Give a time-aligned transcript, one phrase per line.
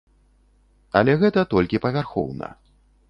[1.01, 2.49] Але гэта толькі павярхоўна.